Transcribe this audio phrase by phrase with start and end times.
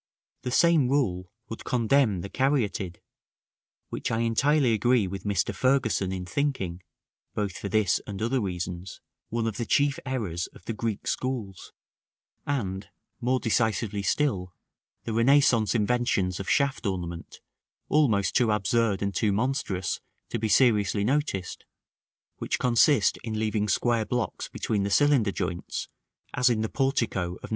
[0.41, 2.95] The same rule would condemn the Caryatid;
[3.89, 5.53] which I entirely agree with Mr.
[5.53, 6.81] Fergusson in thinking
[7.35, 11.71] (both for this and other reasons) one of the chief errors of the Greek schools;
[12.47, 12.87] and,
[13.19, 14.55] more decisively still,
[15.03, 17.39] the Renaissance inventions of shaft ornament,
[17.87, 19.99] almost too absurd and too monstrous
[20.29, 21.63] to be seriously noticed,
[22.37, 25.89] which consist in leaving square blocks between the cylinder joints,
[26.33, 27.49] as in the portico of No.